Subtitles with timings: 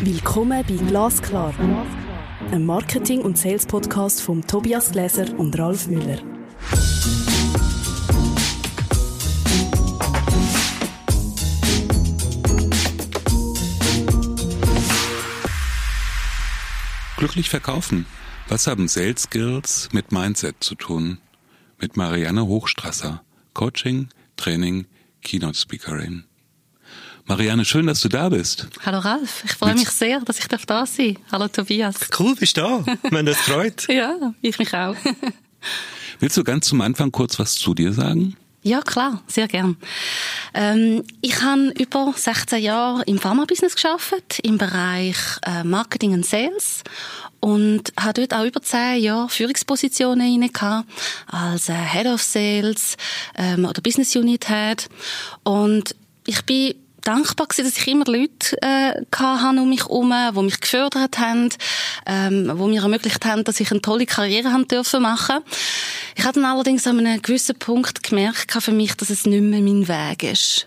[0.00, 1.54] Willkommen bei Glasklar,
[2.50, 6.18] einem Marketing- und Sales-Podcast von Tobias Gläser und Ralf Müller.
[17.16, 18.04] Glücklich verkaufen.
[18.48, 21.18] Was haben Sales Skills mit Mindset zu tun?
[21.80, 23.22] Mit Marianne Hochstrasser,
[23.54, 24.84] Coaching, Training,
[25.22, 26.25] Keynote Speakerin.
[27.28, 28.68] Marianne, schön, dass du da bist.
[28.84, 31.32] Hallo Ralf, ich freue mich sehr, dass ich da sein darf.
[31.32, 31.96] Hallo Tobias.
[32.16, 32.84] Cool, bist du da.
[33.10, 33.84] Wenn das freut.
[33.88, 34.94] ja, ich mich auch.
[36.20, 38.36] Willst du ganz zum Anfang kurz was zu dir sagen?
[38.62, 39.76] Ja, klar, sehr gern.
[40.54, 46.84] Ähm, ich habe über 16 Jahre im Pharma-Business geschafft im Bereich äh, Marketing und Sales
[47.40, 50.88] und habe dort auch über 10 Jahre Führungspositionen inne gehabt,
[51.26, 52.96] als äh, Head of Sales
[53.36, 54.88] ähm, oder Business Unit Head
[55.42, 56.74] und ich bin
[57.06, 61.50] dankbar gewesen, dass ich immer Leute äh, hatte um mich herum, die mich gefördert haben,
[62.06, 65.38] ähm, die mir ermöglicht haben, dass ich eine tolle Karriere haben dürfen machen.
[66.16, 69.60] Ich habe dann allerdings an einem gewissen Punkt gemerkt für mich, dass es nicht mehr
[69.60, 70.66] mein Weg ist.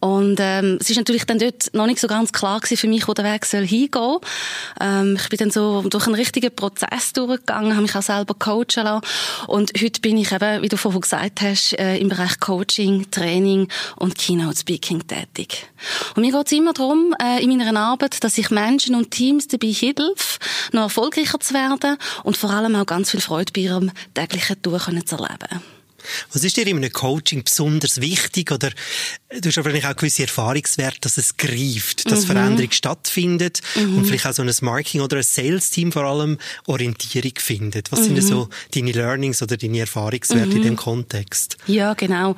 [0.00, 3.06] Und ähm, es ist natürlich dann dort noch nicht so ganz klar gewesen für mich,
[3.06, 4.18] wo der Weg soll hingehen.
[4.80, 8.84] Ähm, ich bin dann so durch einen richtigen Prozess durchgegangen, habe mich auch selber coachen
[8.84, 9.06] lassen.
[9.46, 13.68] Und heute bin ich eben, wie du vorhin gesagt hast, äh, im Bereich Coaching, Training
[13.96, 15.66] und Keynote Speaking tätig.
[16.16, 19.48] Und mir geht es immer darum, äh, in meiner Arbeit, dass ich Menschen und Teams
[19.48, 20.38] dabei helfe,
[20.72, 24.80] noch erfolgreicher zu werden und vor allem auch ganz viel Freude bei ihrem täglichen Tun
[25.06, 25.79] zu erleben.
[26.32, 28.52] Was ist dir in einem Coaching besonders wichtig?
[28.52, 28.70] Oder
[29.30, 32.26] du hast wahrscheinlich auch gewisse Erfahrungswerte, dass es greift, dass mhm.
[32.26, 33.98] Veränderung stattfindet mhm.
[33.98, 37.92] und vielleicht auch so ein Marketing- oder ein Sales-Team vor allem Orientierung findet.
[37.92, 38.16] Was mhm.
[38.16, 40.62] sind so deine Learnings oder deine Erfahrungswerte in mhm.
[40.62, 41.56] dem Kontext?
[41.66, 42.36] Ja, genau.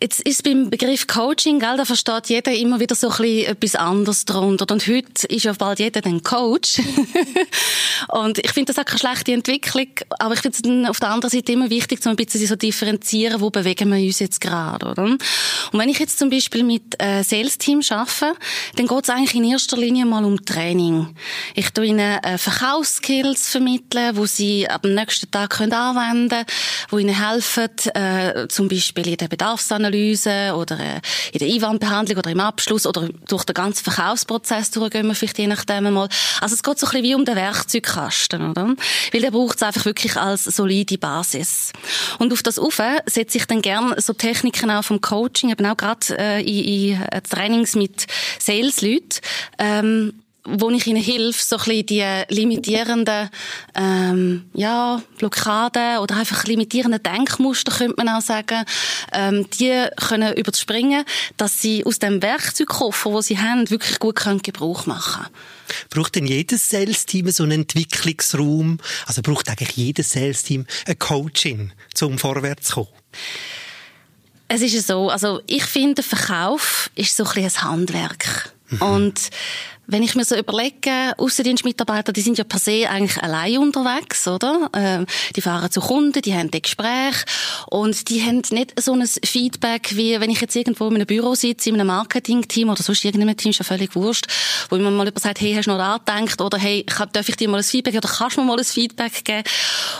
[0.00, 3.74] Jetzt ist beim Begriff Coaching, gell, da versteht jeder immer wieder so ein bisschen etwas
[3.76, 4.72] anderes darunter.
[4.72, 6.80] Und heute ist ja bald jeder ein Coach.
[8.08, 11.30] und ich finde das auch keine schlechte Entwicklung, aber ich finde es auf der anderen
[11.30, 15.04] Seite immer wichtig, so ein bisschen so differenzieren, wo bewegen wir uns jetzt gerade, oder?
[15.04, 15.20] Und
[15.72, 18.34] wenn ich jetzt zum Beispiel mit äh, Sales-Team arbeite,
[18.76, 21.14] dann geht es eigentlich in erster Linie mal um Training.
[21.54, 26.44] Ich tue ihnen äh, Verkaufsskills vermitteln, wo sie ab dem nächsten Tag können anwenden
[26.90, 31.00] wo ihnen helfen, äh, zum Beispiel in der Bedarfsanalyse oder äh,
[31.32, 35.46] in der Einwandbehandlung oder im Abschluss oder durch den ganzen Verkaufsprozess durchgehen wir vielleicht je
[35.46, 36.08] nachdem mal.
[36.40, 38.74] Also es geht so ein bisschen wie um den Werkzeugkasten, oder?
[39.12, 41.72] Weil der braucht es einfach wirklich als solide Basis.
[42.18, 45.76] Und auf das auf setze ich dann gern so Techniken auch vom Coaching, eben auch
[45.76, 48.06] gerade äh, in, in äh, Trainings mit
[48.38, 49.20] Sales-Leuten,
[49.58, 53.30] ähm, wo ich ihnen hilf, so ein bisschen die limitierenden
[53.74, 58.64] ähm, ja, Blockaden oder einfach limitierende Denkmuster, könnte man auch sagen,
[59.12, 61.04] ähm, die können überspringen,
[61.36, 65.26] dass sie aus dem Werkzeugkoffer, wo sie haben, wirklich gut können Gebrauch machen
[65.88, 68.78] Braucht denn jedes Sales-Team so einen Entwicklungsraum?
[69.06, 71.72] Also braucht eigentlich jedes Sales-Team ein Coaching,
[72.02, 72.88] um vorwärts zu kommen?
[74.48, 78.52] Es ist so, also ich finde, Verkauf ist so ein bisschen ein Handwerk.
[78.68, 78.82] Mhm.
[78.82, 79.30] Und
[79.86, 84.70] wenn ich mir so überlege, Außendienstmitarbeiter, die sind ja per se eigentlich allein unterwegs, oder?
[84.74, 85.06] Ähm,
[85.36, 87.16] die fahren zu Kunden, die haben ein Gespräch
[87.70, 91.34] und die haben nicht so ein Feedback, wie wenn ich jetzt irgendwo in einem Büro
[91.34, 94.26] sitze, in einem Marketing-Team oder sonst irgendeinem Team, ist ja völlig wurscht,
[94.70, 97.48] wo mir mal jemand sagt, hey, hast du noch angedenkt oder hey, darf ich dir
[97.48, 99.44] mal ein Feedback oder kannst du mir mal ein Feedback geben?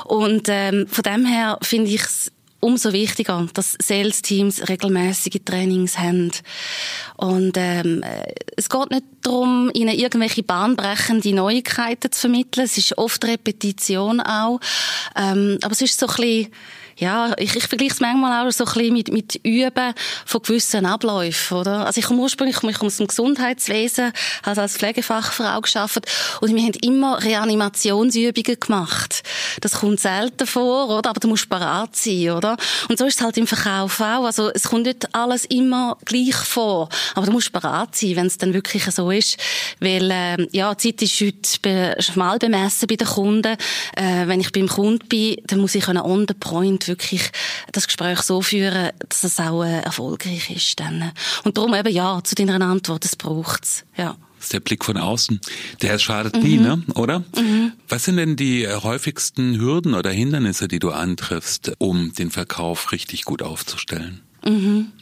[0.05, 2.33] Und ähm, von dem her finde ich es
[2.65, 6.33] umso wichtiger, dass Sales-Teams regelmäßige Trainings haben.
[7.17, 8.03] Und ähm,
[8.57, 12.65] es geht nicht darum, ihnen irgendwelche bahnbrechende Neuigkeiten zu vermitteln.
[12.65, 14.61] Es ist oft Repetition auch.
[15.15, 16.53] Ähm, aber es ist so ein bisschen
[16.99, 19.95] ja, ich, ich vergleiche es manchmal auch so ein bisschen mit, mit Üben
[20.27, 21.87] von gewissen Abläufen, oder?
[21.87, 24.13] Also ich komme ursprünglich ich komme aus dem Gesundheitswesen,
[24.43, 26.07] habe als Pflegefachfrau geschafft
[26.41, 29.23] und wir haben immer Reanimationsübungen gemacht.
[29.61, 31.11] Das kommt selten vor, oder?
[31.11, 32.57] Aber du musst parat sein, oder?
[32.89, 34.25] Und so ist es halt im Verkauf auch.
[34.25, 38.39] Also es kommt nicht alles immer gleich vor, aber du musst parat sein, wenn es
[38.39, 39.37] dann wirklich so ist,
[39.81, 43.57] weil äh, ja, die Zeit ist heute schmal bemessen bei den Kunden.
[43.97, 47.31] Äh, wenn ich beim Kunden bin, dann muss ich on the point wirklich
[47.73, 50.81] das Gespräch so führen, dass es auch äh, erfolgreich ist.
[50.81, 51.13] Dann.
[51.45, 53.85] Und darum eben ja, zu deiner Antwort, es braucht's.
[53.97, 54.17] Ja.
[54.37, 55.41] Das ist der Blick von außen.
[55.81, 56.43] Der schadet mhm.
[56.43, 56.83] nie, ne?
[56.95, 57.21] oder?
[57.37, 57.73] Mhm.
[57.89, 63.25] Was sind denn die häufigsten Hürden oder Hindernisse, die du antriffst, um den Verkauf richtig
[63.25, 64.21] gut aufzustellen?
[64.45, 64.93] Mhm.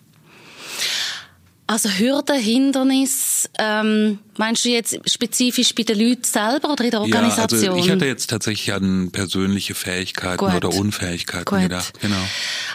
[1.73, 7.01] Also Hürden, Hindernis, ähm, meinst du jetzt spezifisch bei den Leuten selber oder in der
[7.01, 7.63] Organisation?
[7.63, 10.55] Ja, also ich hatte jetzt tatsächlich an persönliche Fähigkeiten Gut.
[10.55, 11.61] oder Unfähigkeiten Gut.
[11.61, 11.99] gedacht.
[11.99, 12.23] Genau.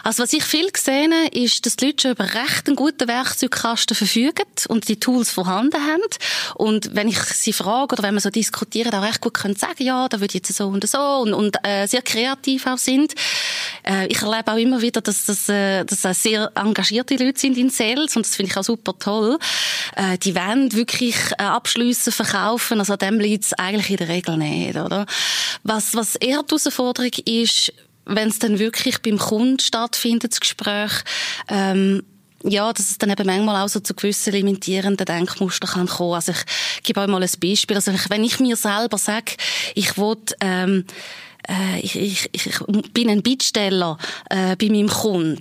[0.03, 3.07] Also was ich viel gesehen habe, ist, dass die Leute schon über recht einen guten
[3.07, 6.01] Werkzeugkasten verfügen und die Tools vorhanden haben.
[6.55, 9.83] Und wenn ich sie frage oder wenn wir so diskutieren, auch recht gut können sagen,
[9.83, 13.13] ja, da würde ich jetzt so und so und, und äh, sehr kreativ auch sind.
[13.87, 17.57] Äh, ich erlebe auch immer wieder, dass das, äh, dass das sehr engagierte Leute sind
[17.57, 19.37] in Sales und das finde ich auch super toll.
[19.95, 24.37] Äh, die wollen wirklich äh, Abschlüsse verkaufen, also dem liegt es eigentlich in der Regel
[24.37, 25.05] nicht, oder?
[25.63, 27.73] Was, was eher die Herausforderung ist,
[28.05, 30.91] wenn es dann wirklich beim Kunden stattfindet, das Gespräch,
[31.49, 32.03] ähm,
[32.43, 36.13] ja, dass es dann eben manchmal auch so zu gewissen limitierenden Denkmustern kann kommen.
[36.13, 37.75] Also ich gebe euch mal ein Beispiel.
[37.75, 39.33] Also wenn ich mir selber sage,
[39.75, 40.85] ich will, ähm,
[41.49, 42.59] äh, ich, ich, ich
[42.93, 43.97] bin ein Bittsteller
[44.29, 45.39] äh, bei meinem Kunden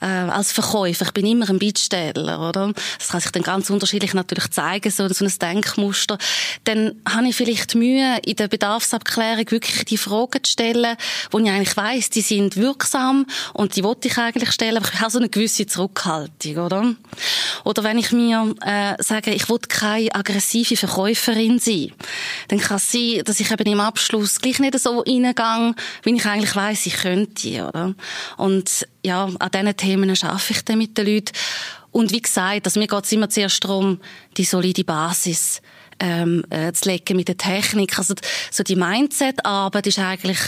[0.00, 1.06] äh, als Verkäufer.
[1.06, 2.72] Ich bin immer ein Bittsteller, oder?
[2.98, 6.18] Das kann sich dann ganz unterschiedlich natürlich zeigen, so, so ein Denkmuster.
[6.64, 10.96] Dann habe ich vielleicht Mühe, in der Bedarfsabklärung wirklich die Fragen zu stellen,
[11.30, 15.00] wo ich eigentlich weiss, die sind wirksam und die wollte ich eigentlich stellen, aber ich
[15.00, 16.94] habe so eine gewisse Zurückhaltung, oder?
[17.64, 21.92] Oder wenn ich mir äh, sage, ich will keine aggressive Verkäuferin sein,
[22.48, 26.14] dann kann es sein, dass ich eben im Abschluss gleich nicht so in reingehe, wie
[26.14, 27.94] ich eigentlich weiss, ich könnte, oder?
[28.36, 31.32] Und ja, an diesen Themen arbeite ich dann mit den Leuten.
[31.90, 34.00] Und wie gesagt, also mir geht es immer zuerst darum,
[34.36, 35.62] die solide Basis
[36.00, 37.98] ähm, äh, zu legen mit der Technik.
[37.98, 38.14] Also
[38.50, 40.38] so die Mindset-Arbeit ist eigentlich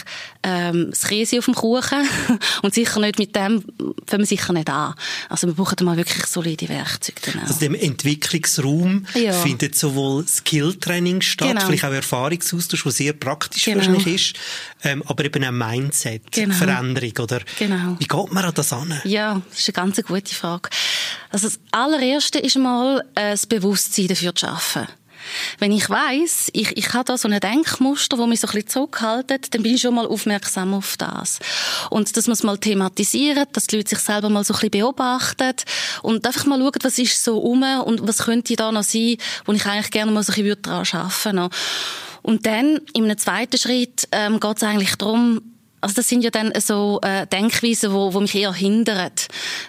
[0.43, 2.08] ähm, das Käse auf dem Kuchen
[2.62, 3.64] und sicher nicht mit dem
[4.06, 4.94] fangen wir sicher nicht an.
[5.28, 7.20] Also wir brauchen mal wirklich solide Werkzeuge.
[7.26, 7.48] Dann auch.
[7.48, 9.32] Also dem Entwicklungsraum ja.
[9.32, 11.66] findet sowohl Skill-Training statt, genau.
[11.66, 13.78] vielleicht auch Erfahrungsaustausch, der sehr praktisch genau.
[13.78, 14.37] wahrscheinlich ist,
[14.84, 17.12] ähm, aber eben auch Mindset-Veränderung.
[17.14, 17.25] Genau.
[17.25, 17.96] Oder genau.
[17.98, 19.00] Wie geht man an das an?
[19.04, 20.70] Ja, das ist eine ganz gute Frage.
[21.31, 24.87] Also das allererste ist mal äh, das Bewusstsein dafür zu schaffen.
[25.58, 28.69] Wenn ich weiß, ich, ich habe da so ein Denkmuster, wo mich so ein bisschen
[28.69, 31.38] zurückhaltet, dann bin ich schon mal aufmerksam auf das.
[31.90, 34.70] Und dass man es mal thematisiert, dass die Leute sich selber mal so ein bisschen
[34.70, 35.55] beobachten
[36.02, 39.52] und einfach mal schauen, was ist so um und was könnte da noch sein, wo
[39.52, 41.50] ich eigentlich gerne mal so ein bisschen daran arbeiten würde.
[42.22, 45.56] Und dann, in einem zweiten Schritt, ähm, geht es eigentlich darum,
[45.86, 49.12] also das sind ja dann so äh, Denkweisen, wo, wo mich eher hindern,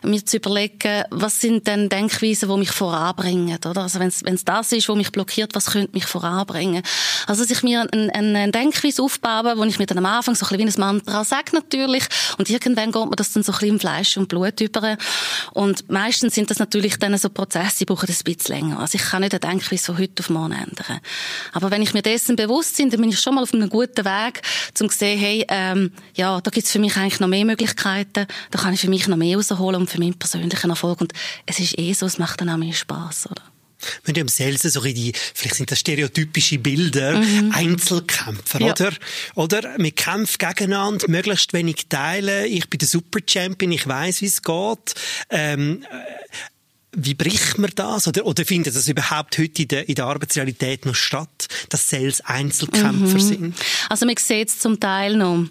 [0.02, 3.84] mir zu überlegen, was sind denn Denkweisen, wo mich voranbringen, oder?
[3.84, 6.82] Also wenn es das ist, wo mich blockiert, was könnte mich voranbringen?
[7.28, 10.34] Also dass ich mir eine ein, ein Denkweise aufbaue, wo ich mir dann am Anfang
[10.34, 12.06] so ein bisschen wie ein Mantra sage natürlich
[12.40, 14.98] und irgendwann geht mir das dann so ein bisschen im Fleisch und Blut über
[15.54, 18.80] und meistens sind das natürlich dann so Prozesse, die brauchen ein bisschen länger.
[18.80, 21.00] Also ich kann nicht eine Denkweise von heute auf morgen ändern.
[21.54, 24.04] Aber wenn ich mir dessen bewusst bin, dann bin ich schon mal auf einem guten
[24.04, 24.42] Weg,
[24.82, 28.28] um zu sehen, hey, ähm, ja, da gibt's für mich eigentlich noch mehr Möglichkeiten.
[28.52, 31.02] Da kann ich für mich noch mehr rausholen und für meinen persönlichen Erfolg.
[31.02, 31.14] Und
[31.46, 33.44] es ist eh so, es macht dann auch mehr Spass, oder?
[34.04, 37.52] Wenn du im Sales so die, vielleicht sind das stereotypische Bilder, mhm.
[37.54, 38.72] Einzelkämpfer, ja.
[38.72, 38.92] oder?
[39.36, 39.76] Oder?
[39.78, 42.52] Wir kämpfen gegeneinander, möglichst wenig teilen.
[42.52, 44.96] Ich bin der Super Champion, ich weiß, wie es geht.
[45.30, 45.86] Ähm,
[47.00, 48.08] wie bricht man das?
[48.08, 52.22] Oder, oder findet das überhaupt heute in der, in der Arbeitsrealität noch statt, dass Sales
[52.22, 53.20] Einzelkämpfer mhm.
[53.20, 53.56] sind?
[53.88, 55.46] Also man sieht es zum Teil noch.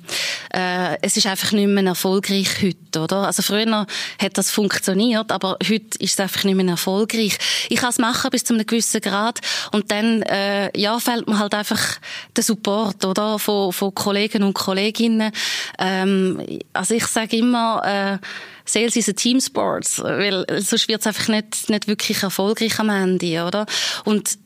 [0.53, 3.27] Äh, es ist einfach nicht mehr erfolgreich heute, oder?
[3.27, 3.87] Also früher
[4.21, 7.39] hat das funktioniert, aber heute ist es einfach nicht mehr erfolgreich.
[7.69, 9.39] Ich kann es machen bis zu einem gewissen Grad
[9.71, 12.01] und dann äh, ja, fällt mir halt einfach
[12.35, 13.39] der Support, oder?
[13.39, 15.31] Von, von Kollegen und Kolleginnen.
[15.79, 18.27] Ähm, also ich sage immer, äh,
[18.67, 23.45] Sales ist ein Teamsport, weil sonst wird es einfach nicht, nicht wirklich erfolgreich am Ende,
[23.45, 23.67] oder?
[24.05, 24.39] Und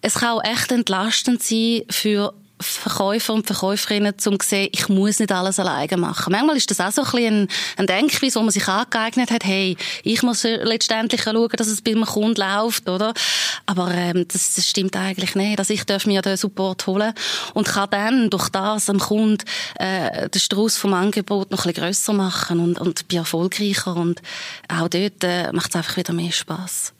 [0.00, 5.18] es kann auch echt entlastend sein für Verkäufer und Verkäuferinnen, um zu sehen, ich muss
[5.18, 6.32] nicht alles alleine machen.
[6.32, 9.76] Manchmal ist das auch so ein bisschen ein, Denkweise, wo man sich angeeignet hat, hey,
[10.02, 13.14] ich muss letztendlich schauen, dass es bei einem Kunden läuft, oder?
[13.66, 15.58] Aber ähm, das, das stimmt eigentlich nicht.
[15.58, 17.12] Also ich darf mir den Support holen
[17.54, 19.44] und kann dann durch das am Kunden
[19.78, 24.20] äh, den Strauß vom Angebot noch ein bisschen grösser machen und, und bin erfolgreicher und
[24.68, 26.92] auch dort äh, macht es einfach wieder mehr Spaß.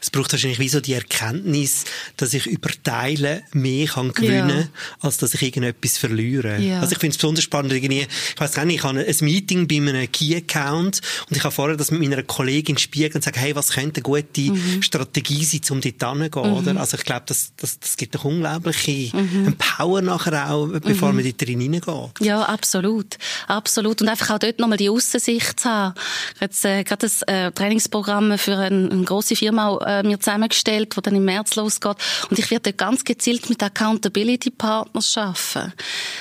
[0.00, 1.84] Es braucht wahrscheinlich wie so die Erkenntnis,
[2.16, 4.80] dass ich über Teile mehr kann gewinnen ja.
[5.00, 6.58] als dass ich irgendetwas verliere.
[6.58, 6.80] Ja.
[6.80, 9.68] Also ich finde es besonders spannend, irgendwie, ich weiß gar nicht, ich habe ein Meeting
[9.68, 13.54] bei einem Key-Account und ich habe vorher das mit meiner Kollegin spiegeln und sage, hey,
[13.54, 14.82] was könnte eine gute mhm.
[14.82, 16.56] Strategie sein, um dort hinzugehen, mhm.
[16.56, 16.80] oder?
[16.80, 19.56] Also ich glaube, das, das, das gibt doch unglaubliche mhm.
[19.56, 21.16] Power nachher auch, bevor mhm.
[21.16, 22.10] man dort drin hineingeht.
[22.20, 23.16] Ja, absolut.
[23.46, 24.02] Absolut.
[24.02, 25.94] Und einfach auch dort nochmal die Aussicht zu haben.
[26.40, 31.00] Jetzt äh, gerade das äh, Trainingsprogramm für eine, eine grosse Firma äh, mir zusammengestellt, wo
[31.00, 31.96] dann im März losgeht.
[32.30, 35.72] Und ich werde ganz gezielt mit Accountability Partners arbeiten.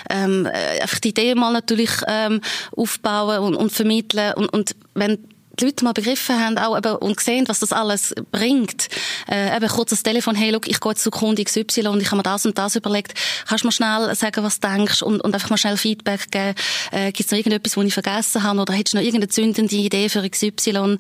[0.09, 2.41] Ähm, äh, einfach die Idee mal natürlich ähm,
[2.75, 5.17] aufbauen und, und vermitteln und, und wenn
[5.59, 8.87] die Leute mal begriffen haben auch eben, und gesehen, was das alles bringt.
[9.29, 12.17] Äh, eben kurz das Telefon, hey, look, ich gehe zu Kunde XY und ich habe
[12.17, 13.13] mir das und das überlegt.
[13.47, 16.55] Kannst du mir schnell sagen, was du denkst und, und einfach mal schnell Feedback geben?
[16.91, 19.75] Äh, Gibt es noch irgendetwas, was ich vergessen habe oder hättest du noch irgendeine zündende
[19.75, 20.49] Idee für XY?
[20.67, 20.97] Äh,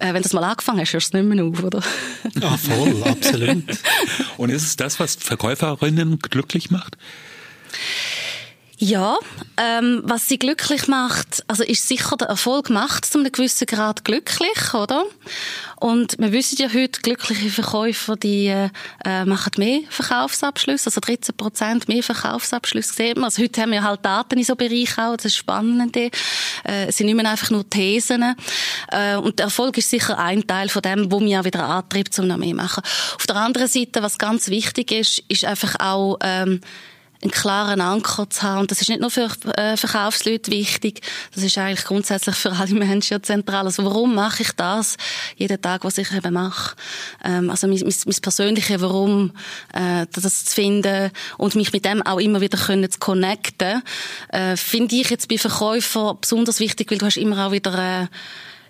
[0.00, 1.82] wenn du das mal angefangen hast, hörst du es nicht mehr auf, oder?
[2.40, 3.64] Ja, voll, absolut.
[4.36, 6.96] und ist es das, was Verkäuferinnen glücklich macht?
[8.82, 9.18] Ja,
[9.58, 14.06] ähm, was sie glücklich macht, also ist sicher der Erfolg macht zu einem gewissen Grad
[14.06, 15.04] glücklich, oder?
[15.78, 21.88] Und wir wissen ja heute, glückliche Verkäufer, die äh, machen mehr Verkaufsabschlüsse, also 13 Prozent
[21.88, 25.36] mehr Verkaufsabschlüsse sehen Also heute haben wir halt Daten in so Bereichen auch, das ist
[25.36, 25.94] spannend.
[25.94, 26.10] Äh,
[26.64, 28.34] es sind nicht mehr einfach nur Thesen.
[28.90, 32.14] Äh, und der Erfolg ist sicher ein Teil von dem, wo mir auch wieder antreibt,
[32.14, 32.82] zum noch mehr machen.
[33.16, 36.62] Auf der anderen Seite, was ganz wichtig ist, ist einfach auch, ähm,
[37.22, 38.60] einen klaren Anker zu haben.
[38.60, 41.02] Und das ist nicht nur für äh, Verkaufsleute wichtig,
[41.34, 43.66] das ist eigentlich grundsätzlich für alle Menschen ja zentral.
[43.66, 44.96] Also warum mache ich das
[45.36, 46.76] jeden Tag, was ich eben mache?
[47.22, 49.32] Ähm, also mein, mein, mein persönliche Warum,
[49.74, 53.82] äh, das zu finden und mich mit dem auch immer wieder können zu connecten,
[54.28, 58.06] äh, finde ich jetzt bei Verkäufern besonders wichtig, weil du hast immer auch wieder äh,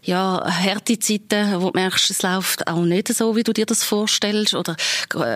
[0.03, 3.85] ja, harte Zeiten, wo du merkst, es läuft auch nicht so, wie du dir das
[3.85, 4.77] vorstellst, oder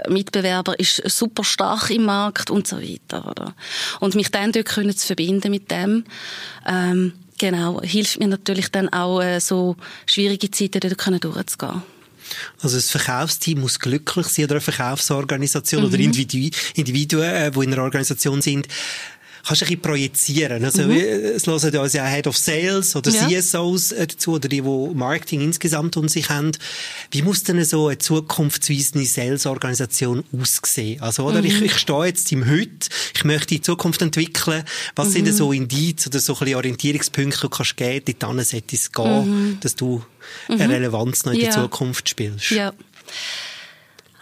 [0.09, 3.55] Mitbewerber ist super stark im Markt und so weiter, oder?
[4.01, 6.05] Und mich dann dort können zu verbinden mit dem,
[6.67, 11.83] ähm, genau, hilft mir natürlich dann auch, äh, so schwierige Zeiten dort können durchzugehen.
[12.63, 15.89] Also das Verkaufsteam muss glücklich sein oder eine Verkaufsorganisation mhm.
[15.89, 18.67] oder Individuen, Individuen, äh, die in einer Organisation sind,
[19.47, 20.65] kannst du ein bisschen projizieren.
[20.65, 20.93] Also, mhm.
[20.93, 23.29] es hören uns ja Head of Sales oder ja.
[23.29, 26.53] CSOs äh, dazu, oder die, die Marketing insgesamt um sich haben.
[27.11, 31.01] Wie muss denn so eine zukunftsweisende Sales-Organisation aussehen?
[31.01, 31.41] Also, oder?
[31.41, 31.47] Mhm.
[31.47, 34.65] Ich, ich stehe jetzt im Heute, ich möchte die Zukunft entwickeln.
[34.97, 35.13] Was mhm.
[35.13, 38.43] sind denn so Indizien oder so ein bisschen Orientierungspunkte, die du kannst geben, die dann
[38.43, 39.61] sollte es gehen, mhm.
[39.61, 40.05] dass du
[40.49, 40.71] eine mhm.
[40.71, 41.47] Relevanz noch in ja.
[41.47, 42.51] der Zukunft spielst?
[42.51, 42.73] Ja.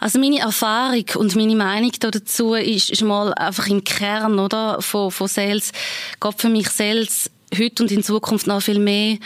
[0.03, 5.11] Also meine Erfahrung und meine Meinung dazu ist, ist mal einfach im Kern, oder, von,
[5.11, 5.71] von Sales.
[6.19, 9.17] Gott für mich Sales heute und in Zukunft noch viel mehr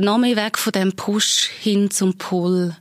[0.00, 2.76] noch mehr weg von dem Push hin zum Pull.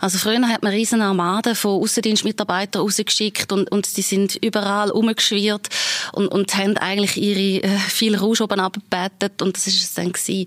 [0.00, 5.68] Also früher hat man riesen Armaden von Außendienstmitarbeitern rausgeschickt und, und die sind überall umgeschwirrt
[6.12, 10.12] und, und haben eigentlich ihre äh, viel Rausch oben abgebettet und das ist es dann
[10.12, 10.46] gewesen.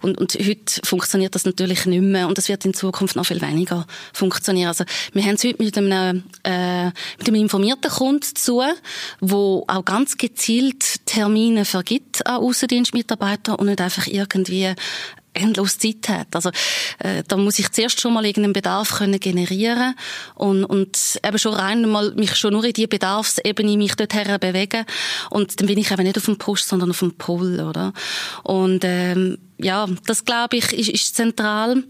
[0.00, 3.40] Und, und heute funktioniert das natürlich nicht mehr und das wird in Zukunft noch viel
[3.40, 4.68] weniger funktionieren.
[4.68, 8.62] Also wir haben es heute mit einem, äh, mit einem informierten Kunden zu,
[9.20, 14.74] wo auch ganz gezielt Termine vergibt an Außendienstmitarbeiter und nicht einfach irgendwie
[15.34, 16.28] endlos Zeit hat.
[16.34, 16.50] Also
[16.98, 19.94] äh, da muss ich zuerst schon mal irgendeinen Bedarf können generieren
[20.34, 24.84] und, und eben schon rein mal mich schon nur in die Bedarfsebene mich dorthin bewegen
[25.30, 27.92] und dann bin ich eben nicht auf dem Push, sondern auf dem Pull, oder?
[28.42, 31.82] Und ähm, ja, das glaube ich ist, ist zentral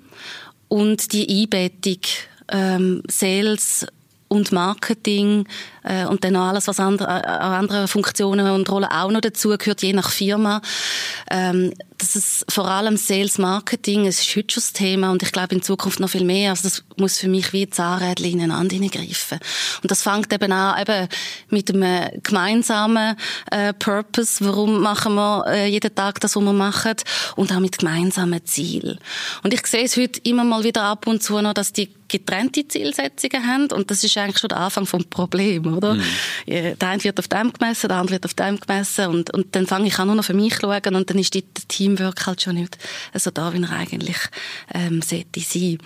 [0.69, 2.01] und die Einbettung
[2.49, 3.87] ähm, Sales
[4.33, 5.47] und Marketing
[5.85, 9.83] äh, und dann alles, was andere, äh, andere Funktionen und Rollen auch noch dazu gehört,
[9.83, 10.63] je nach Firma.
[11.31, 15.31] Ähm, das ist vor allem Sales Marketing, es ist heute schon das Thema und ich
[15.31, 16.51] glaube in Zukunft noch viel mehr.
[16.51, 19.39] Also das muss für mich wie Zahnrädchen ineinander hineingreifen.
[19.83, 21.09] Und das fängt eben an eben
[21.51, 23.17] mit einem gemeinsamen
[23.53, 24.45] äh, Purpose.
[24.45, 26.95] Warum machen wir äh, jeden Tag das, was wir machen?
[27.37, 28.99] Und auch mit gemeinsamen Zielen.
[29.45, 32.69] Und ich sehe es heute immer mal wieder ab und zu noch, dass die getrennte
[32.69, 35.95] Zielsetzungen haben und das ist eigentlich schon der Anfang vom Problem, oder?
[35.95, 36.03] Mhm.
[36.47, 39.67] Der eine wird auf dem gemessen, der andere wird auf dem gemessen und, und dann
[39.67, 41.45] fange ich an nur noch für mich zu schauen und dann ist die
[41.97, 42.79] Teamwork halt schon nicht
[43.15, 44.17] so da, wie er eigentlich
[44.73, 45.79] ähm, sollte sein.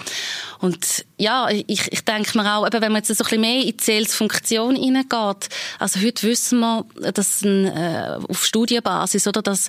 [0.61, 3.63] Und ja, ich, ich denke mir auch, eben, wenn man jetzt so ein bisschen mehr
[3.63, 5.49] in die Sales-Funktion hineingeht,
[5.79, 9.69] also heute wissen wir, dass ein, äh, auf Studienbasis, oder, dass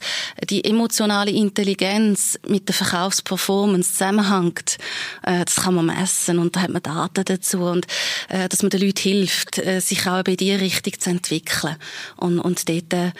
[0.49, 4.77] die emotionale Intelligenz mit der Verkaufsperformance zusammenhängt.
[5.23, 7.87] Äh, das kann man messen und da hat man Daten dazu und
[8.29, 11.75] äh, dass man den Leuten hilft, äh, sich auch in die Richtung zu entwickeln
[12.17, 13.11] und, und dort, äh,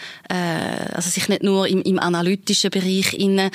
[0.92, 3.50] also sich nicht nur im, im analytischen Bereich innen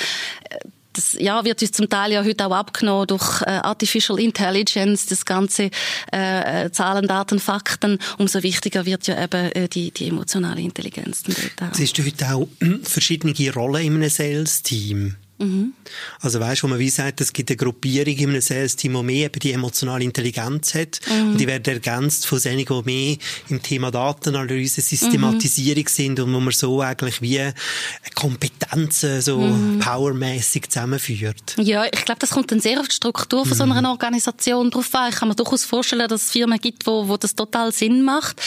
[0.93, 5.25] das ja, wird uns zum Teil ja heute auch abgenommen durch äh, Artificial Intelligence, das
[5.25, 5.69] ganze
[6.13, 7.97] äh, äh Zahlen, Daten, Fakten.
[8.17, 11.23] Umso wichtiger wird ja eben äh, die, die emotionale Intelligenz.
[11.71, 12.47] Siehst du heute auch
[12.83, 15.15] verschiedene Rollen in einem Sales-Team?
[15.43, 15.73] Mhm.
[16.21, 19.25] Also weißt, wo man wie sagt, es gibt eine Gruppierung in einem Sales-Team, die mehr
[19.25, 21.31] eben die emotionale Intelligenz hat mhm.
[21.31, 23.17] und die werden ergänzt von denen, die mehr
[23.49, 25.87] im Thema Datenanalyse, Systematisierung mhm.
[25.87, 27.41] sind und wo man so eigentlich wie
[28.15, 29.79] Kompetenzen so mhm.
[29.79, 31.55] powermäßig zusammenführt.
[31.57, 33.87] Ja, ich glaube, das kommt dann sehr auf die Struktur von so einer mhm.
[33.87, 35.09] Organisation drauf an.
[35.09, 38.41] Ich kann mir durchaus vorstellen, dass es Firmen gibt, wo, wo das total Sinn macht.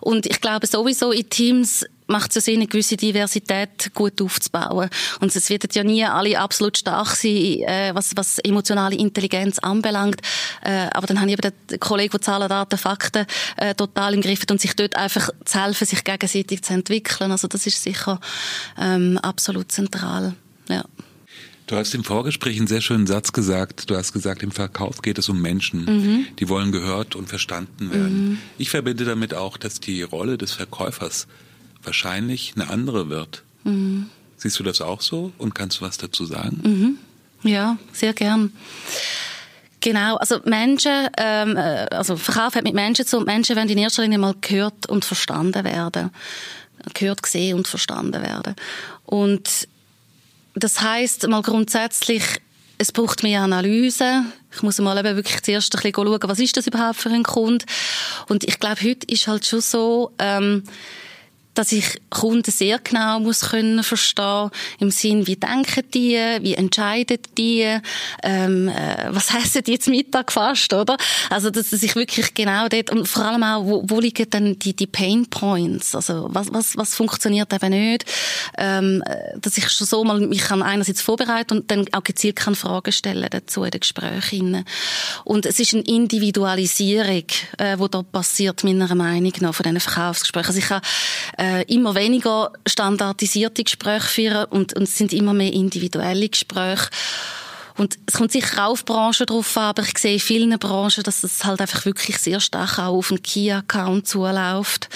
[0.00, 4.90] Und ich glaube sowieso in Teams macht es Sinn, eine gewisse Diversität gut aufzubauen.
[5.20, 10.20] Und es werden ja nie alle absolut stark sein, äh, was, was emotionale Intelligenz anbelangt.
[10.62, 14.22] Äh, aber dann habe ich eben den Kollegen, der Zahlen, Daten, Fakten äh, total im
[14.22, 17.30] Griff hat und sich dort einfach zu helfen, sich gegenseitig zu entwickeln.
[17.30, 18.20] Also das ist sicher
[18.78, 20.34] ähm, absolut zentral.
[20.68, 20.84] Ja.
[21.68, 23.90] Du hast im Vorgespräch einen sehr schönen Satz gesagt.
[23.90, 25.84] Du hast gesagt, im Verkauf geht es um Menschen.
[25.84, 26.26] Mhm.
[26.38, 28.28] Die wollen gehört und verstanden werden.
[28.30, 28.38] Mhm.
[28.56, 31.26] Ich verbinde damit auch, dass die Rolle des Verkäufers
[31.82, 33.42] wahrscheinlich eine andere wird.
[33.64, 34.10] Mhm.
[34.36, 36.60] Siehst du das auch so und kannst du was dazu sagen?
[36.62, 36.98] Mhm.
[37.48, 38.52] Ja, sehr gern.
[39.80, 43.78] Genau, also Menschen, ähm, äh, also Verkauf hat mit Menschen zu und Menschen werden in
[43.78, 46.10] erster Linie mal gehört und verstanden werden.
[46.94, 48.54] Gehört, gesehen und verstanden werden.
[49.04, 49.68] Und
[50.54, 52.22] das heißt mal grundsätzlich,
[52.78, 54.24] es braucht mehr Analyse.
[54.52, 57.24] Ich muss mal eben wirklich zuerst ein bisschen schauen, was ist das überhaupt für ein
[57.24, 57.64] Kunde.
[58.28, 60.62] Und ich glaube, heute ist halt schon so, ähm,
[61.58, 67.18] dass ich Kunden sehr genau muss können verstehen im Sinn, wie denken die, wie entscheiden
[67.36, 67.66] die,
[68.22, 69.26] ähm, äh, was
[69.66, 70.96] die jetzt Mittag fast, oder?
[71.30, 74.56] Also dass, dass ich wirklich genau dort und vor allem auch, wo, wo liegen dann
[74.60, 78.04] die, die Pain Points, also was, was, was funktioniert eben nicht,
[78.56, 79.02] ähm,
[79.40, 82.92] dass ich schon so mal mich kann einerseits vorbereiten und dann auch gezielt kann Fragen
[82.92, 84.64] stellen dazu in den Gesprächen.
[85.24, 87.26] Und es ist eine Individualisierung,
[87.58, 90.46] äh, wo da passiert meiner Meinung nach von diesen Verkaufsgesprächen.
[90.46, 90.86] Also ich habe
[91.36, 96.88] äh, äh, immer weniger standardisierte Gespräche führen und, und es sind immer mehr individuelle Gespräche.
[97.76, 101.04] Und es kommt sicher auch auf Branchen drauf an, aber ich sehe in vielen Branchen,
[101.04, 104.88] dass es halt einfach wirklich sehr stark auch auf einen Key-Account zuläuft,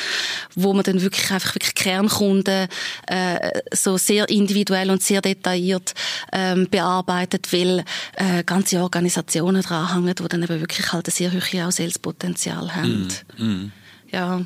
[0.57, 2.67] wo man dann wirklich einfach wirklich Kernkunden
[3.07, 5.95] äh, so sehr individuell und sehr detailliert
[6.33, 7.85] ähm, bearbeitet, weil
[8.17, 13.09] äh, ganze Organisationen dranhängen, die dann eben wirklich halt ein sehr hohes Salespotenzial haben.
[13.39, 13.73] Mm, mm.
[14.11, 14.41] Ja.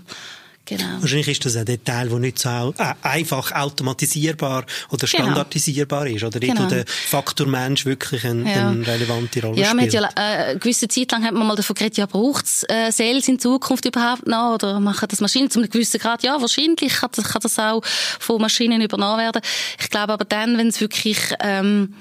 [0.67, 1.01] Genau.
[1.01, 5.25] Wahrscheinlich ist das ein Detail, der nicht so äh, einfach automatisierbar oder genau.
[5.25, 6.17] standardisierbar genau.
[6.17, 6.65] ist, oder dort, genau.
[6.65, 8.69] wo der Faktor Mensch wirklich eine, ja.
[8.69, 9.93] eine relevante Rolle ja, spielt.
[9.93, 12.91] Ja, äh, eine gewisse Zeit lang hat man mal davon geredet, ja, braucht es äh,
[12.91, 16.25] Sales in Zukunft überhaupt noch, oder machen das Maschinen zu einem gewissen Grad?
[16.25, 17.83] Ja, wahrscheinlich kann das, kann das auch
[18.19, 19.43] von Maschinen übernommen werden.
[19.81, 21.19] Ich glaube aber dann, wenn es wirklich...
[21.41, 21.95] Ähm,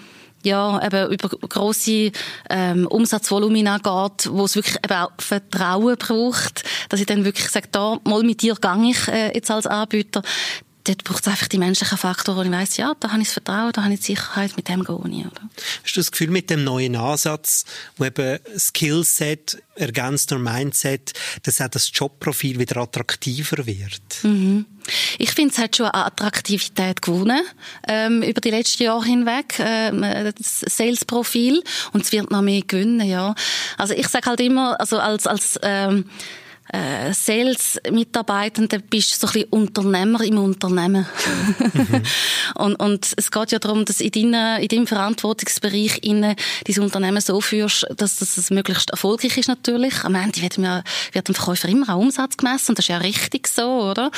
[0.45, 2.11] ja, eben über grosse
[2.49, 7.67] ähm, Umsatzvolumina geht, wo es wirklich eben auch Vertrauen braucht, dass ich dann wirklich sage,
[7.71, 10.21] da, mal mit dir gang ich äh, jetzt als Anbieter,
[10.85, 13.33] dort braucht es einfach die menschlichen Faktoren, wo ich weiss, ja, da habe ich das
[13.33, 15.25] Vertrauen, da habe ich die Sicherheit, mit dem gehe ich.
[15.25, 15.50] Oder?
[15.83, 17.65] Hast du das Gefühl, mit dem neuen Ansatz,
[17.98, 24.24] wo eben Skillset ergänzt durch Mindset, dass auch das Jobprofil wieder attraktiver wird?
[24.24, 24.65] Mhm.
[25.17, 27.41] Ich finde, es hat schon eine Attraktivität gewonnen
[27.87, 33.07] ähm, über die letzten Jahre hinweg, ähm, das Sales-Profil, und es wird noch mehr gewinnen,
[33.07, 33.33] ja.
[33.77, 36.05] Also ich sage halt immer, also als, als ähm,
[36.71, 41.05] äh, Sales-Mitarbeitende bist so ein bisschen Unternehmer im Unternehmen.
[41.73, 42.01] Mhm.
[42.55, 47.21] und, und es geht ja darum, dass in, deinem, in deinem Verantwortungsbereich innen dein Unternehmen
[47.21, 50.03] so führst, dass das möglichst erfolgreich ist natürlich.
[50.03, 52.97] Am Ende wird, ja, wird dem Verkäufer immer auch Umsatz gemessen und das ist ja
[52.97, 54.11] richtig so, oder?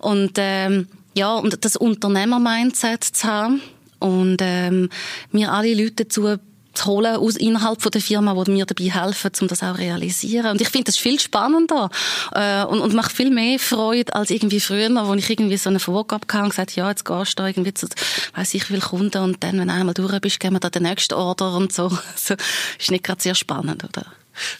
[0.00, 3.62] Und ähm, ja, und das Unternehmer-Mindset zu haben
[3.98, 4.88] und ähm,
[5.30, 6.38] mir alle Leute dazu
[6.74, 9.80] zu holen aus, innerhalb von der Firma, die mir dabei helfen, um das auch zu
[9.80, 10.46] realisieren.
[10.46, 11.90] Und ich finde das viel spannender
[12.32, 15.80] äh, und, und macht viel mehr Freude als irgendwie früher, wo ich irgendwie so eine
[15.80, 17.88] Vorgabe hatte und gesagt ja, jetzt gehst du da irgendwie zu,
[18.34, 20.82] weiss ich, wie Kunden und dann, wenn du einmal durch bist, gehen wir da den
[20.84, 21.88] nächsten Order und so.
[22.16, 22.34] so
[22.78, 24.06] ist nicht gerade sehr spannend, oder?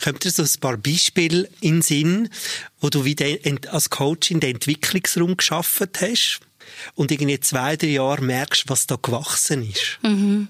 [0.05, 2.29] Kommt dir so ein paar Beispiele in den Sinn,
[2.81, 3.17] wo du wie
[3.71, 6.41] als Coach in den Entwicklungsraum geschaffen hast
[6.95, 9.99] und irgendwie zwei, drei Jahre merkst, was da gewachsen ist?
[10.03, 10.49] Mhm.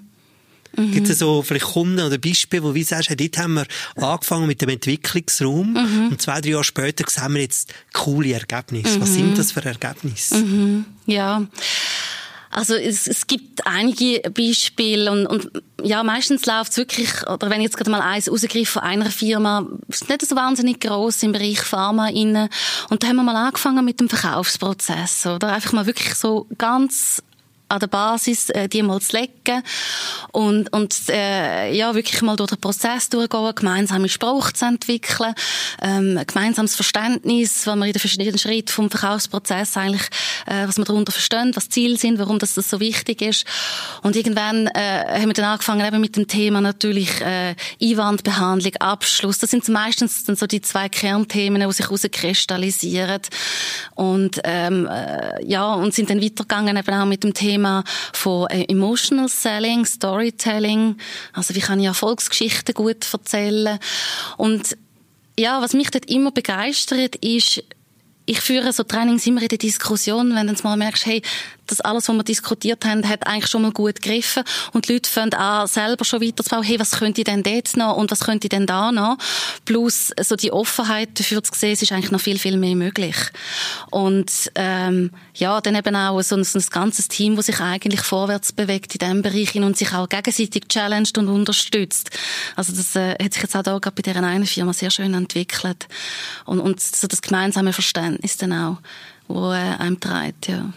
[0.76, 0.92] Mhm.
[0.92, 4.46] Gibt es so vielleicht Kunden oder Beispiele, wo du sagst, hey, dort haben wir angefangen
[4.46, 6.08] mit dem Entwicklungsraum mhm.
[6.10, 8.98] und zwei, drei Jahre später sehen wir jetzt coole Ergebnisse.
[8.98, 9.02] Mhm.
[9.02, 10.36] Was sind das für Ergebnisse?
[10.36, 10.84] Mhm.
[11.06, 11.46] Ja.
[12.54, 17.60] Also es, es gibt einige Beispiele und, und ja, meistens läuft es wirklich, oder wenn
[17.60, 21.32] ich jetzt gerade mal eins rausgreife von einer Firma, ist nicht so wahnsinnig groß im
[21.32, 22.50] Bereich Pharma innen.
[22.90, 25.48] Und da haben wir mal angefangen mit dem Verkaufsprozess, oder?
[25.48, 27.22] Einfach mal wirklich so ganz
[27.72, 29.62] an der Basis äh, die mal zu legen
[30.32, 35.34] und, und äh, ja, wirklich mal durch den Prozess durchgehen, gemeinsame Sprache zu entwickeln,
[35.80, 40.06] ähm, gemeinsames Verständnis, wenn man in den verschiedenen Schritten vom Verkaufsprozess eigentlich,
[40.46, 43.46] äh, was man darunter verstehen, was Ziele sind, warum das, das so wichtig ist.
[44.02, 49.38] Und irgendwann äh, haben wir dann angefangen eben mit dem Thema natürlich äh, Einwandbehandlung, Abschluss.
[49.38, 53.22] Das sind meistens dann so die zwei Kernthemen, die sich herauskristallisieren.
[53.94, 58.48] Und ähm, äh, ja, und sind dann weitergegangen eben auch mit dem Thema Thema von
[58.50, 60.96] äh, Emotional Selling, Storytelling.
[61.32, 63.78] Also wie kann ich Erfolgsgeschichten gut erzählen?
[64.36, 64.76] Und
[65.38, 67.62] ja, was mich dort immer begeistert, ist
[68.24, 71.22] ich führe so Trainings immer in der Diskussion, wenn du mal merkst, hey,
[71.66, 74.44] das alles, was wir diskutiert haben, hat eigentlich schon mal gut gegriffen.
[74.72, 77.42] Und die Leute fangen an, selber schon weiter zu bauen, hey, was könnte ich denn
[77.42, 79.16] dort noch und was könnte ich denn da noch?
[79.64, 83.16] Plus, so die Offenheit dafür zu sehen, es ist eigentlich noch viel, viel mehr möglich.
[83.90, 88.02] Und, ähm, ja, dann eben auch so ein, so ein ganzes Team, das sich eigentlich
[88.02, 92.10] vorwärts bewegt in diesem Bereich und sich auch gegenseitig challenged und unterstützt.
[92.56, 95.14] Also das äh, hat sich jetzt auch da gerade bei dieser einen Firma sehr schön
[95.14, 95.86] entwickelt.
[96.44, 98.78] Und, und so das gemeinsame Verständnis dann auch,
[99.28, 100.72] wo äh, einem treibt, ja.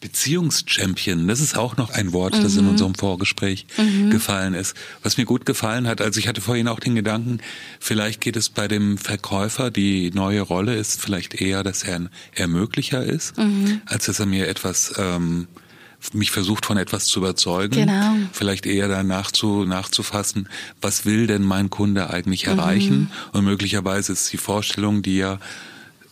[0.00, 2.60] Beziehungschampion, das ist auch noch ein Wort, das mhm.
[2.60, 4.10] in unserem Vorgespräch mhm.
[4.10, 4.76] gefallen ist.
[5.02, 7.40] Was mir gut gefallen hat, also ich hatte vorhin auch den Gedanken,
[7.80, 12.08] vielleicht geht es bei dem Verkäufer, die neue Rolle ist vielleicht eher, dass er ein
[12.34, 13.80] Ermöglicher ist, mhm.
[13.86, 15.48] als dass er mir etwas ähm,
[16.12, 18.12] mich versucht von etwas zu überzeugen, genau.
[18.32, 20.48] vielleicht eher danach zu, nachzufassen,
[20.80, 22.98] was will denn mein Kunde eigentlich erreichen?
[22.98, 23.10] Mhm.
[23.32, 25.40] Und möglicherweise ist die Vorstellung, die er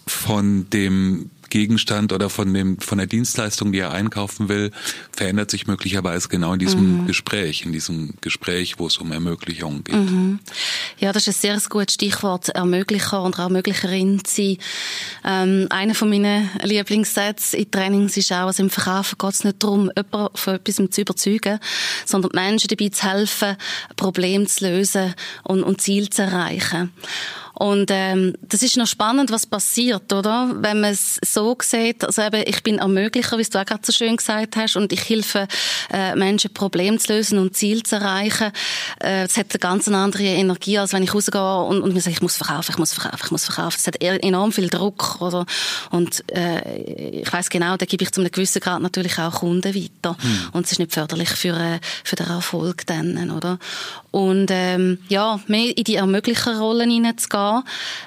[0.06, 4.72] von dem Gegenstand oder von dem von der Dienstleistung, die er einkaufen will,
[5.12, 7.06] verändert sich möglicherweise genau in diesem mhm.
[7.06, 9.94] Gespräch, in diesem Gespräch, wo es um Ermöglichung geht.
[9.94, 10.40] Mhm.
[10.98, 14.58] Ja, das ist ein sehr gutes Stichwort, Ermöglicher und Ermöglicherin zu sein.
[15.24, 19.62] Ähm, einer von meinen Lieblingssätze in Trainings ist auch, also im Verkaufen geht es nicht
[19.62, 21.60] darum, jemanden von etwas zu überzeugen,
[22.04, 23.56] sondern Menschen dabei zu helfen,
[23.94, 25.14] Probleme zu lösen
[25.44, 26.90] und, und Ziele zu erreichen.
[27.54, 30.50] Und ähm, das ist noch spannend, was passiert, oder?
[30.56, 33.92] Wenn man es so sieht, also eben, ich bin Ermöglicher, wie du auch gerade so
[33.92, 35.46] schön gesagt hast, und ich helfe
[35.92, 38.50] äh, Menschen, Probleme zu lösen und Ziele zu erreichen.
[38.98, 42.16] Äh, das hat eine ganz andere Energie, als wenn ich rausgehe und, und mir sage,
[42.16, 43.76] ich muss verkaufen, ich muss verkaufen, ich muss verkaufen.
[43.76, 45.46] Das hat enorm viel Druck, oder?
[45.90, 49.74] Und äh, ich weiß genau, da gebe ich zu einem gewissen Grad natürlich auch Kunden
[49.74, 50.16] weiter.
[50.20, 50.38] Hm.
[50.52, 53.58] Und es ist nicht förderlich für, äh, für den Erfolg dann, oder?
[54.10, 57.43] Und ähm, ja, mehr in die Ermöglicherrollen hineinzugehen,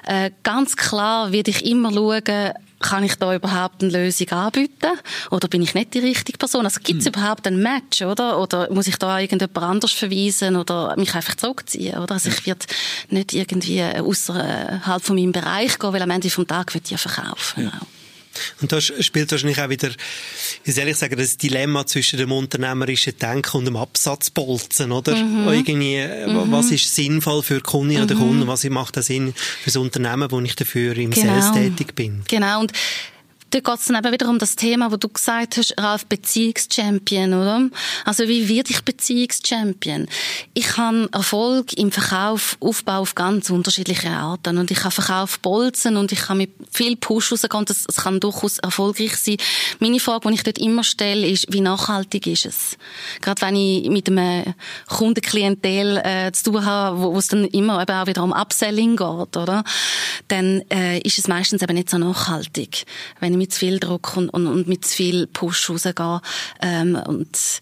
[0.06, 4.92] äh, ganz klar werde ich immer schauen, kann ich da überhaupt eine Lösung anbieten?
[5.30, 6.64] Oder bin ich nicht die richtige Person?
[6.64, 7.12] Also gibt es mhm.
[7.14, 8.40] überhaupt ein Match, oder?
[8.40, 12.14] Oder muss ich da irgendjemand anders verweisen oder mich einfach zurückziehen, oder?
[12.14, 12.66] Also ich werde
[13.10, 17.64] nicht irgendwie außerhalb von meinem Bereich gehen, weil am Ende vom Tag wird ich verkaufen.
[17.64, 17.80] Ja.
[18.60, 19.90] Und da spielt wahrscheinlich auch wieder,
[20.64, 25.14] wie soll ich sagen, das Dilemma zwischen dem unternehmerischen Denken und dem Absatzbolzen, oder?
[25.14, 25.48] Mhm.
[25.48, 26.52] Irgendwie, mhm.
[26.52, 28.02] was ist sinnvoll für Kunden mhm.
[28.02, 31.40] oder Kunden, was macht das Sinn für das Unternehmen, wo ich dafür im genau.
[31.40, 32.22] Sales tätig bin?
[32.28, 32.60] Genau.
[32.60, 32.72] Und
[33.50, 37.32] da geht es dann eben wieder um das Thema, wo du gesagt hast, Ralf, Beziehungschampion,
[37.32, 37.70] oder?
[38.04, 40.06] Also wie werde ich Beziehungschampion?
[40.52, 44.58] Ich habe Erfolg im Verkauf, Aufbau auf ganz unterschiedliche Arten.
[44.58, 47.64] Und ich kann Verkauf bolzen und ich kann mit viel Push rausgehen.
[47.64, 49.36] Das, das kann durchaus erfolgreich sein.
[49.78, 52.76] Meine Frage, die ich dort immer stelle, ist, wie nachhaltig ist es?
[53.22, 54.54] Gerade wenn ich mit einem
[54.88, 58.96] Kundenklientel äh, zu tun habe, wo, wo es dann immer eben auch wieder um Upselling
[58.96, 59.64] geht, oder?
[60.28, 62.84] Dann äh, ist es meistens eben nicht so nachhaltig.
[63.20, 66.20] Wenn mit zu viel Druck und, und, und mit zu viel Push rausgehen.
[66.60, 67.60] Ähm, und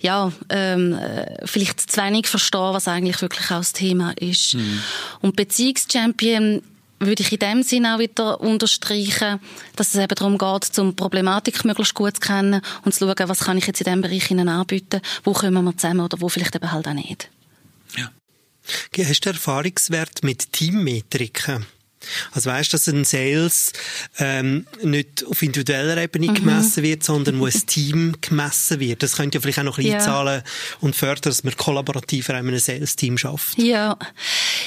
[0.00, 4.54] ja, ähm, äh, vielleicht zu wenig verstehen, was eigentlich wirklich auch das Thema ist.
[4.54, 4.80] Mhm.
[5.20, 6.62] Und Beziehungschampion
[6.98, 9.40] würde ich in dem Sinne auch wieder unterstreichen,
[9.74, 13.40] dass es eben darum geht, um Problematik möglichst gut zu kennen und zu schauen, was
[13.40, 16.54] kann ich jetzt in diesem Bereich Ihnen anbieten, wo kommen wir zusammen oder wo vielleicht
[16.54, 17.28] eben halt auch nicht.
[17.96, 18.10] Ja.
[19.04, 21.66] Hast du Erfahrungswert mit Teammetriken?
[22.32, 23.72] Also weißt, dass ein Sales
[24.18, 26.34] ähm, nicht auf individueller Ebene mhm.
[26.34, 29.02] gemessen wird, sondern wo ein Team gemessen wird.
[29.02, 30.04] Das könnte ja vielleicht auch noch ein bisschen ja.
[30.04, 30.42] zahlen
[30.80, 33.58] und fördern, dass man kollaborativer in einem Sales-Team schafft.
[33.58, 33.96] Ja,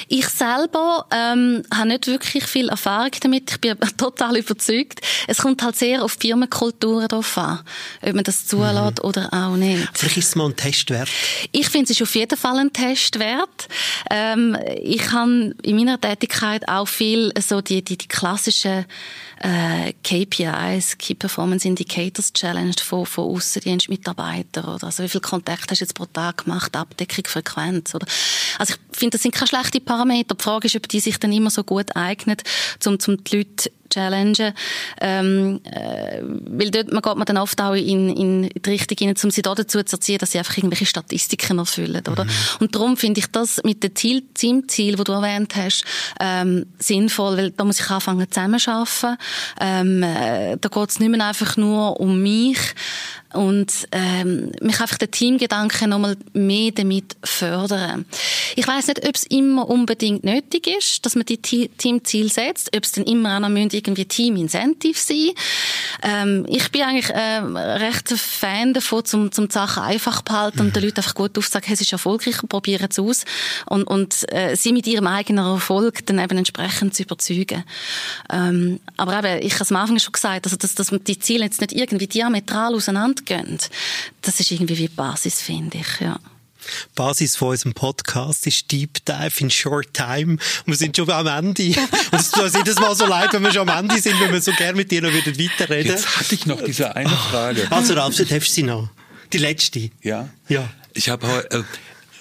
[0.08, 3.52] ich selber ähm, habe nicht wirklich viel Erfahrung damit.
[3.52, 5.02] Ich bin total überzeugt.
[5.28, 7.60] Es kommt halt sehr auf die Firmenkultur drauf an,
[8.02, 9.10] ob man das zulässt mhm.
[9.10, 9.88] oder auch nicht.
[9.94, 11.10] Vielleicht ist es mal ein Test wert.
[11.52, 13.68] Ich finde, es ist auf jeden Fall ein Test wert.
[14.12, 18.86] Ähm, ich habe in meiner Tätigkeit auch viel so die, die, die klassischen
[19.39, 25.80] äh, KPIs, Key Performance Indicators Challenge von, von Aussendienstmitarbeitern oder also wie viel Kontakt hast
[25.80, 28.06] du jetzt pro Tag gemacht, Abdeckung, Frequenz oder
[28.58, 30.36] also ich finde, das sind keine schlechten Parameter.
[30.36, 32.38] Die Frage ist, ob die sich dann immer so gut eignen,
[32.86, 34.54] um, um die Leute challengen.
[35.02, 39.15] Ähm, äh, weil dort man geht man dann oft auch in, in die Richtung hinein,
[39.23, 42.25] um sie dazu zu erziehen, dass sie einfach irgendwelche Statistiken erfüllen, oder?
[42.25, 42.30] Mhm.
[42.60, 45.84] Und darum finde ich das mit dem Ziel, Teamziel, das du erwähnt hast,
[46.19, 49.17] ähm, sinnvoll, weil da muss ich anfangen zusammenzuarbeiten.
[49.60, 52.60] Ähm, äh, da geht es nicht mehr einfach nur um mich,
[53.34, 58.06] und ähm, mich einfach den Teamgedanken nochmal mehr damit fördern.
[58.56, 62.84] Ich weiß nicht, ob es immer unbedingt nötig ist, dass man die Teamziele setzt, ob
[62.84, 65.30] es dann immer auch noch irgendwie Team-Incentive sein
[66.04, 70.62] ähm, Ich bin eigentlich äh, recht ein Fan davon, zum, zum die Sachen einfach behalten
[70.62, 73.26] und den Leuten einfach gut aufzusagen, hey, es ist erfolgreich, probieren es aus
[73.68, 77.63] und, und äh, sie mit ihrem eigenen Erfolg dann eben entsprechend zu überzeugen.
[78.32, 81.46] Ähm, aber eben, ich habe es am Anfang schon gesagt, also dass, dass die Ziele
[81.46, 82.74] jetzt nicht irgendwie diametral
[83.19, 83.60] auseinandergehen,
[84.21, 86.19] das ist irgendwie wie die Basis, finde ich, ja.
[86.93, 90.34] Basis von unserem Podcast ist Deep Dive in Short Time.
[90.34, 91.63] Und wir sind schon am Ende.
[92.12, 94.32] Und es tut uns jedes Mal so leid, wenn wir schon am Ende sind, wenn
[94.32, 95.93] wir so gerne mit dir noch wieder weiterreden.
[95.93, 97.65] Jetzt hatte ich noch diese eine Frage.
[97.71, 98.89] Also, Ralf, du hast sie noch.
[99.32, 99.89] Die letzte.
[100.03, 100.29] Ja?
[100.47, 100.69] Ja.
[100.93, 101.63] Ich habe äh,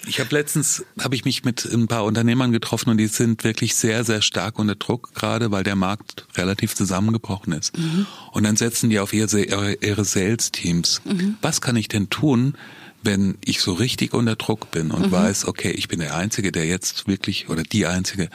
[0.08, 3.74] ich habe letztens habe ich mich mit ein paar Unternehmern getroffen und die sind wirklich
[3.74, 7.76] sehr sehr stark unter Druck gerade, weil der Markt relativ zusammengebrochen ist.
[7.76, 8.06] Mhm.
[8.32, 11.02] Und dann setzen die auf ihre, ihre Sales Teams.
[11.04, 11.36] Mhm.
[11.42, 12.54] Was kann ich denn tun,
[13.02, 15.12] wenn ich so richtig unter Druck bin und mhm.
[15.12, 18.28] weiß, okay, ich bin der Einzige, der jetzt wirklich oder die Einzige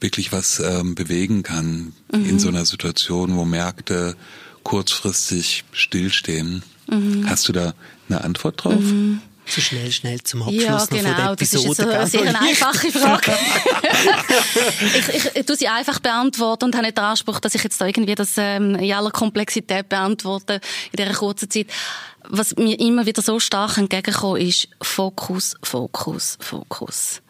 [0.00, 2.38] wirklich was ähm, bewegen kann in mhm.
[2.38, 4.16] so einer Situation, wo Märkte
[4.62, 6.62] kurzfristig stillstehen.
[6.90, 7.28] Mhm.
[7.28, 7.74] Hast du da
[8.08, 8.82] eine Antwort drauf?
[9.46, 11.68] So schnell, schnell zum Abschluss ja, genau, noch von der Episode.
[11.68, 13.32] Das ist eine sehr eine einfache Frage.
[14.98, 17.80] ich, ich, ich tue sie einfach beantworten und habe nicht den Anspruch, dass ich jetzt
[17.80, 20.60] da irgendwie das ähm, in aller Komplexität beantworte
[20.92, 21.68] in dieser kurzen Zeit.
[22.28, 27.22] Was mir immer wieder so stark entgegenkommt, ist Fokus, Fokus, Fokus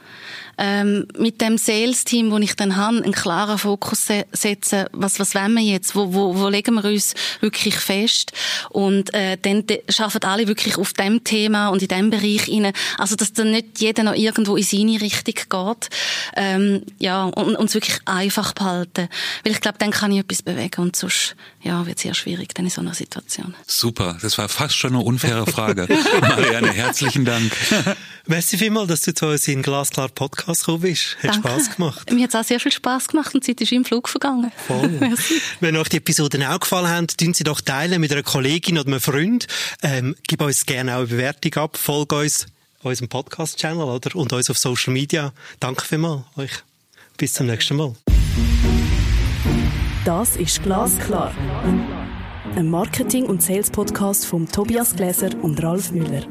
[0.59, 5.35] ähm, mit dem Sales-Team, das ich dann habe, einen klaren Fokus se setzen, was, was
[5.35, 8.33] wollen wir jetzt, wo, wo, wo legen wir uns wirklich fest?
[8.71, 13.17] Und äh, dann schaffen alle wirklich auf dem Thema und in dem Bereich rein, also
[13.17, 15.91] dass dann nicht jeder noch irgendwo in seine Richtung geht,
[16.37, 19.09] ähm, ja, und uns wirklich einfach behalten,
[19.45, 22.55] weil ich glaube, dann kann ich etwas bewegen und sonst, ja, wird es sehr schwierig
[22.55, 23.55] dann in so einer Situation.
[23.67, 25.89] Super, das war fast schon eine unfaire Frage.
[26.21, 27.53] Marianne, herzlichen Dank.
[28.27, 31.17] Merci vielmals, dass du zu uns in Glasklar Podcast gekommen bist.
[31.23, 31.49] Hat Danke.
[31.49, 32.13] Spass gemacht.
[32.13, 34.53] Mir hat es auch sehr viel Spass gemacht und die Zeit ist im Flug vergangen.
[34.67, 35.01] Voll.
[35.61, 38.89] Wenn euch die Episoden auch gefallen haben, tun sie doch teilen mit einer Kollegin oder
[38.89, 39.47] einem Freund.
[39.83, 42.47] Ähm, gib uns gerne auch eine Bewertung ab, folge uns
[42.83, 45.33] unserem Podcast-Channel oder und uns auf Social Media.
[45.61, 46.53] Danke vielmals euch.
[47.17, 47.95] Bis zum nächsten Mal.
[50.05, 51.35] Das ist Glasklar.
[52.55, 56.23] Ein Marketing- und Sales-Podcast von Tobias Gläser und Ralf Müller.